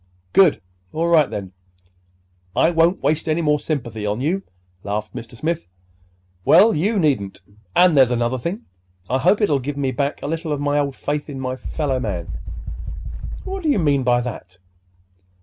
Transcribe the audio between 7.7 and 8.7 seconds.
And there's another thing.